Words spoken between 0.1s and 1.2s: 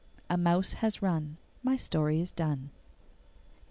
A mouse has